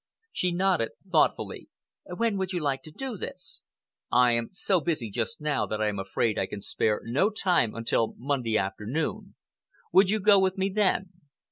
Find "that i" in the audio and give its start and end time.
5.67-5.89